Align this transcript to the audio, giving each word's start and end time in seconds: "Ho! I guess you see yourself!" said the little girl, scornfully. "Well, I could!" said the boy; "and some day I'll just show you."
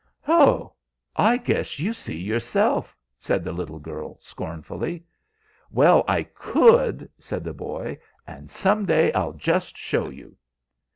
"Ho! 0.21 0.73
I 1.15 1.37
guess 1.37 1.77
you 1.77 1.93
see 1.93 2.17
yourself!" 2.17 2.97
said 3.19 3.43
the 3.43 3.51
little 3.51 3.77
girl, 3.77 4.17
scornfully. 4.19 5.05
"Well, 5.69 6.03
I 6.07 6.23
could!" 6.23 7.07
said 7.19 7.43
the 7.43 7.53
boy; 7.53 7.99
"and 8.25 8.49
some 8.49 8.87
day 8.87 9.13
I'll 9.13 9.33
just 9.33 9.77
show 9.77 10.09
you." 10.09 10.37